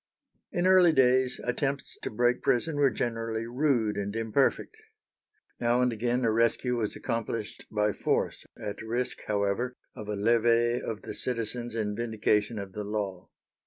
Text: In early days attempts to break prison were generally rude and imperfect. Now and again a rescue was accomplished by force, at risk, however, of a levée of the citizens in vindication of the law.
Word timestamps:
In 0.51 0.65
early 0.65 0.93
days 0.93 1.39
attempts 1.43 1.95
to 2.01 2.09
break 2.09 2.41
prison 2.41 2.77
were 2.77 2.89
generally 2.89 3.45
rude 3.45 3.97
and 3.97 4.15
imperfect. 4.15 4.75
Now 5.59 5.79
and 5.79 5.93
again 5.93 6.25
a 6.25 6.31
rescue 6.31 6.75
was 6.75 6.95
accomplished 6.95 7.67
by 7.69 7.91
force, 7.93 8.43
at 8.59 8.81
risk, 8.81 9.19
however, 9.27 9.75
of 9.95 10.09
a 10.09 10.15
levée 10.15 10.81
of 10.81 11.03
the 11.03 11.13
citizens 11.13 11.75
in 11.75 11.95
vindication 11.95 12.57
of 12.57 12.71
the 12.71 12.83
law. 12.83 13.29